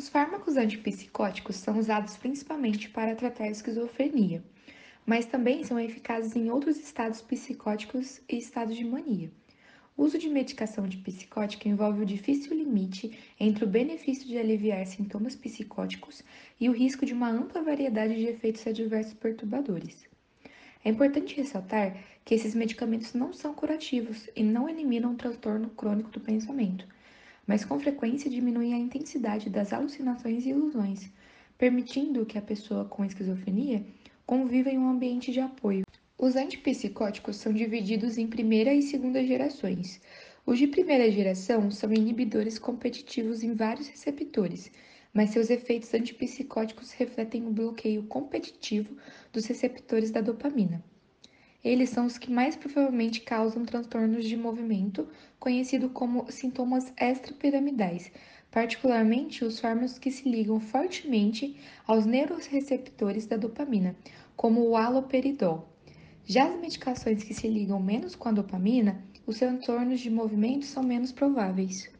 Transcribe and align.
Os 0.00 0.08
fármacos 0.08 0.56
antipsicóticos 0.56 1.56
são 1.56 1.78
usados 1.78 2.16
principalmente 2.16 2.88
para 2.88 3.14
tratar 3.14 3.44
a 3.44 3.50
esquizofrenia, 3.50 4.42
mas 5.04 5.26
também 5.26 5.62
são 5.62 5.78
eficazes 5.78 6.34
em 6.34 6.50
outros 6.50 6.78
estados 6.78 7.20
psicóticos 7.20 8.22
e 8.26 8.38
estados 8.38 8.74
de 8.74 8.82
mania. 8.82 9.30
O 9.94 10.04
uso 10.04 10.18
de 10.18 10.30
medicação 10.30 10.84
antipsicótica 10.84 11.68
envolve 11.68 12.00
o 12.00 12.06
difícil 12.06 12.56
limite 12.56 13.12
entre 13.38 13.62
o 13.62 13.68
benefício 13.68 14.26
de 14.26 14.38
aliviar 14.38 14.86
sintomas 14.86 15.36
psicóticos 15.36 16.22
e 16.58 16.70
o 16.70 16.72
risco 16.72 17.04
de 17.04 17.12
uma 17.12 17.28
ampla 17.28 17.62
variedade 17.62 18.14
de 18.14 18.24
efeitos 18.24 18.66
adversos 18.66 19.12
perturbadores. 19.12 20.08
É 20.82 20.88
importante 20.88 21.36
ressaltar 21.36 21.94
que 22.24 22.34
esses 22.34 22.54
medicamentos 22.54 23.12
não 23.12 23.34
são 23.34 23.52
curativos 23.52 24.30
e 24.34 24.42
não 24.42 24.66
eliminam 24.66 25.12
o 25.12 25.16
transtorno 25.16 25.68
crônico 25.68 26.08
do 26.08 26.20
pensamento, 26.20 26.86
mas 27.50 27.64
com 27.64 27.80
frequência 27.80 28.30
diminuem 28.30 28.74
a 28.74 28.78
intensidade 28.78 29.50
das 29.50 29.72
alucinações 29.72 30.46
e 30.46 30.50
ilusões, 30.50 31.10
permitindo 31.58 32.24
que 32.24 32.38
a 32.38 32.40
pessoa 32.40 32.84
com 32.84 33.04
esquizofrenia 33.04 33.84
conviva 34.24 34.70
em 34.70 34.78
um 34.78 34.88
ambiente 34.88 35.32
de 35.32 35.40
apoio. 35.40 35.82
Os 36.16 36.36
antipsicóticos 36.36 37.34
são 37.34 37.52
divididos 37.52 38.18
em 38.18 38.28
primeira 38.28 38.72
e 38.72 38.80
segunda 38.80 39.26
gerações. 39.26 40.00
Os 40.46 40.60
de 40.60 40.68
primeira 40.68 41.10
geração 41.10 41.72
são 41.72 41.92
inibidores 41.92 42.56
competitivos 42.56 43.42
em 43.42 43.52
vários 43.52 43.88
receptores, 43.88 44.70
mas 45.12 45.30
seus 45.30 45.50
efeitos 45.50 45.92
antipsicóticos 45.92 46.92
refletem 46.92 47.48
o 47.48 47.50
bloqueio 47.50 48.04
competitivo 48.04 48.96
dos 49.32 49.44
receptores 49.46 50.12
da 50.12 50.20
dopamina. 50.20 50.84
Eles 51.62 51.90
são 51.90 52.06
os 52.06 52.16
que 52.16 52.32
mais 52.32 52.56
provavelmente 52.56 53.20
causam 53.20 53.66
transtornos 53.66 54.24
de 54.24 54.34
movimento, 54.34 55.06
conhecido 55.38 55.90
como 55.90 56.24
sintomas 56.32 56.90
extrapiramidais, 56.98 58.10
particularmente 58.50 59.44
os 59.44 59.60
fármacos 59.60 59.98
que 59.98 60.10
se 60.10 60.26
ligam 60.26 60.58
fortemente 60.58 61.60
aos 61.86 62.06
neuroreceptores 62.06 63.26
da 63.26 63.36
dopamina, 63.36 63.94
como 64.34 64.66
o 64.66 64.74
haloperidol. 64.74 65.68
Já 66.24 66.48
as 66.48 66.58
medicações 66.58 67.22
que 67.22 67.34
se 67.34 67.46
ligam 67.46 67.78
menos 67.78 68.16
com 68.16 68.30
a 68.30 68.32
dopamina, 68.32 69.04
os 69.26 69.38
transtornos 69.38 70.00
de 70.00 70.08
movimento 70.08 70.64
são 70.64 70.82
menos 70.82 71.12
prováveis. 71.12 71.90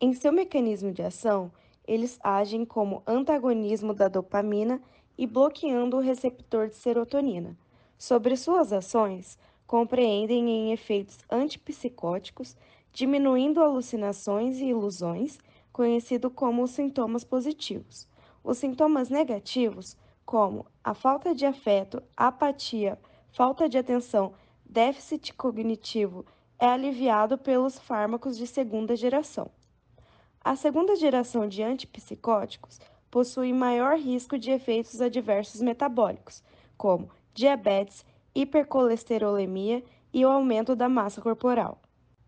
Em 0.00 0.12
seu 0.12 0.32
mecanismo 0.32 0.92
de 0.92 1.02
ação, 1.02 1.52
eles 1.86 2.18
agem 2.20 2.64
como 2.64 3.00
antagonismo 3.06 3.94
da 3.94 4.08
dopamina 4.08 4.82
e 5.16 5.24
bloqueando 5.24 5.98
o 5.98 6.00
receptor 6.00 6.66
de 6.66 6.74
serotonina 6.74 7.56
sobre 8.04 8.36
suas 8.36 8.70
ações 8.70 9.38
compreendem 9.66 10.50
em 10.50 10.72
efeitos 10.72 11.16
antipsicóticos, 11.30 12.54
diminuindo 12.92 13.62
alucinações 13.62 14.58
e 14.58 14.66
ilusões, 14.66 15.38
conhecido 15.72 16.30
como 16.30 16.68
sintomas 16.68 17.24
positivos. 17.24 18.06
Os 18.44 18.58
sintomas 18.58 19.08
negativos, 19.08 19.96
como 20.26 20.66
a 20.84 20.92
falta 20.92 21.34
de 21.34 21.46
afeto, 21.46 22.02
apatia, 22.14 22.98
falta 23.32 23.70
de 23.70 23.78
atenção, 23.78 24.34
déficit 24.66 25.32
cognitivo, 25.32 26.26
é 26.58 26.66
aliviado 26.66 27.38
pelos 27.38 27.78
fármacos 27.78 28.36
de 28.36 28.46
segunda 28.46 28.94
geração. 28.94 29.50
A 30.42 30.54
segunda 30.54 30.94
geração 30.94 31.48
de 31.48 31.62
antipsicóticos 31.62 32.78
possui 33.10 33.54
maior 33.54 33.96
risco 33.96 34.38
de 34.38 34.50
efeitos 34.50 35.00
adversos 35.00 35.62
metabólicos, 35.62 36.42
como 36.76 37.08
diabetes, 37.34 38.04
hipercolesterolemia 38.34 39.82
e 40.12 40.24
o 40.24 40.30
aumento 40.30 40.76
da 40.76 40.88
massa 40.88 41.20
corporal. 41.20 41.82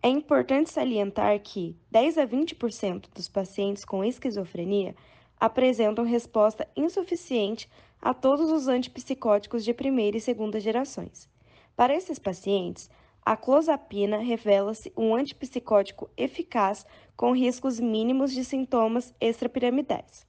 É 0.00 0.08
importante 0.08 0.70
salientar 0.70 1.38
que 1.40 1.76
10 1.90 2.18
a 2.18 2.26
20% 2.26 3.08
dos 3.14 3.28
pacientes 3.28 3.84
com 3.84 4.04
esquizofrenia 4.04 4.94
apresentam 5.38 6.04
resposta 6.04 6.68
insuficiente 6.76 7.68
a 8.00 8.14
todos 8.14 8.50
os 8.50 8.68
antipsicóticos 8.68 9.64
de 9.64 9.74
primeira 9.74 10.16
e 10.16 10.20
segunda 10.20 10.58
gerações. 10.58 11.28
Para 11.76 11.94
esses 11.94 12.18
pacientes, 12.18 12.88
a 13.24 13.36
clozapina 13.36 14.18
revela-se 14.18 14.92
um 14.96 15.14
antipsicótico 15.14 16.10
eficaz 16.16 16.84
com 17.16 17.32
riscos 17.32 17.78
mínimos 17.78 18.32
de 18.32 18.44
sintomas 18.44 19.14
extrapiramidais. 19.20 20.26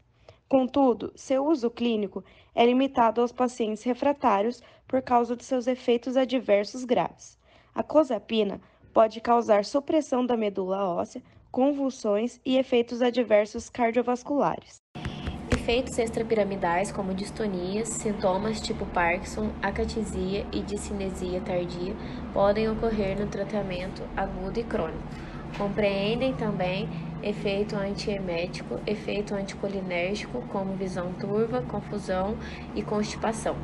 Contudo, 0.53 1.11
seu 1.15 1.47
uso 1.47 1.67
clínico 1.71 2.23
é 2.53 2.63
limitado 2.63 3.19
aos 3.19 3.31
pacientes 3.31 3.81
refratários 3.81 4.61
por 4.87 5.01
causa 5.01 5.35
de 5.35 5.43
seus 5.43 5.65
efeitos 5.65 6.15
adversos 6.15 6.85
graves. 6.85 7.39
A 7.73 7.81
clozapina 7.81 8.61
pode 8.93 9.19
causar 9.19 9.65
supressão 9.65 10.23
da 10.23 10.37
medula 10.37 10.87
óssea, 10.87 11.23
convulsões 11.49 12.39
e 12.45 12.55
efeitos 12.55 13.01
adversos 13.01 13.67
cardiovasculares. 13.67 14.77
Efeitos 15.51 15.97
extrapiramidais 15.97 16.91
como 16.91 17.15
distonias, 17.15 17.89
sintomas 17.89 18.61
tipo 18.61 18.85
Parkinson, 18.85 19.49
acatisia 19.59 20.45
e 20.53 20.61
discinesia 20.61 21.41
tardia 21.41 21.95
podem 22.31 22.69
ocorrer 22.69 23.19
no 23.19 23.25
tratamento 23.25 24.03
agudo 24.15 24.59
e 24.59 24.63
crônico. 24.63 25.01
Compreendem 25.57 26.35
também 26.35 26.87
efeito 27.23 27.75
antiemético, 27.75 28.79
efeito 28.85 29.33
anticolinérgico, 29.33 30.41
como 30.49 30.75
visão 30.75 31.13
turva, 31.13 31.61
confusão 31.61 32.37
e 32.75 32.83
constipação. 32.83 33.55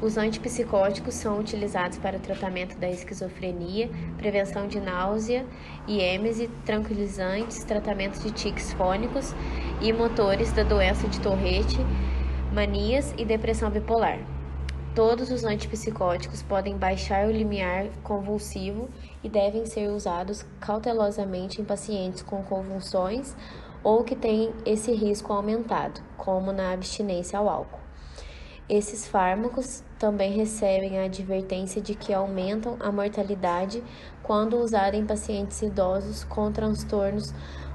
Os 0.00 0.18
antipsicóticos 0.18 1.14
são 1.14 1.38
utilizados 1.38 1.98
para 1.98 2.18
tratamento 2.18 2.76
da 2.76 2.90
esquizofrenia, 2.90 3.88
prevenção 4.18 4.66
de 4.66 4.78
náusea 4.78 5.46
e 5.86 6.00
êmese, 6.00 6.48
tranquilizantes, 6.64 7.64
tratamento 7.64 8.20
de 8.20 8.30
tiques 8.30 8.72
fônicos 8.74 9.34
e 9.80 9.92
motores 9.92 10.52
da 10.52 10.62
doença 10.62 11.08
de 11.08 11.20
Tourette, 11.20 11.78
manias 12.52 13.14
e 13.16 13.24
depressão 13.24 13.70
bipolar. 13.70 14.33
Todos 14.94 15.28
os 15.32 15.42
antipsicóticos 15.42 16.40
podem 16.40 16.78
baixar 16.78 17.26
o 17.26 17.32
limiar 17.32 17.88
convulsivo 18.04 18.88
e 19.24 19.28
devem 19.28 19.66
ser 19.66 19.88
usados 19.88 20.46
cautelosamente 20.60 21.60
em 21.60 21.64
pacientes 21.64 22.22
com 22.22 22.44
convulsões 22.44 23.34
ou 23.82 24.04
que 24.04 24.14
têm 24.14 24.52
esse 24.64 24.92
risco 24.92 25.32
aumentado, 25.32 26.00
como 26.16 26.52
na 26.52 26.72
abstinência 26.72 27.36
ao 27.36 27.48
álcool. 27.48 27.80
Esses 28.68 29.08
fármacos 29.08 29.82
também 29.98 30.32
recebem 30.32 31.00
a 31.00 31.06
advertência 31.06 31.82
de 31.82 31.96
que 31.96 32.14
aumentam 32.14 32.76
a 32.78 32.92
mortalidade 32.92 33.82
quando 34.22 34.58
usados 34.58 34.98
em 34.98 35.04
pacientes 35.04 35.60
idosos 35.60 36.22
com 36.22 36.52
transtornos 36.52 37.34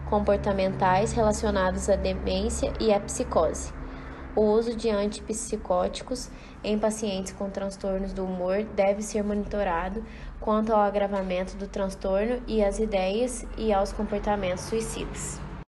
comportamentais 0.09 1.11
relacionados 1.11 1.89
à 1.89 1.97
demência 1.97 2.71
e 2.79 2.93
à 2.93 2.99
psicose. 3.01 3.78
O 4.39 4.53
uso 4.53 4.73
de 4.73 4.89
antipsicóticos 4.89 6.29
em 6.63 6.79
pacientes 6.79 7.33
com 7.33 7.49
transtornos 7.49 8.13
do 8.13 8.23
humor 8.23 8.63
deve 8.73 9.01
ser 9.01 9.21
monitorado 9.21 10.01
quanto 10.39 10.71
ao 10.71 10.79
agravamento 10.79 11.57
do 11.57 11.67
transtorno 11.67 12.41
e 12.47 12.63
às 12.63 12.79
ideias 12.79 13.45
e 13.57 13.73
aos 13.73 13.91
comportamentos 13.91 14.63
suicidas. 14.63 15.41